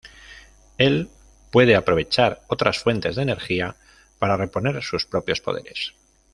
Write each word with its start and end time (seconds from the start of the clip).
Él 0.79 1.09
puede 1.51 1.75
aprovechar 1.75 2.41
otras 2.47 2.79
fuentes 2.79 3.15
de 3.15 3.21
energía 3.21 3.75
para 4.17 4.35
reponer 4.35 4.81
sus 4.81 5.05
propios 5.05 5.41
poderes. 5.41 5.93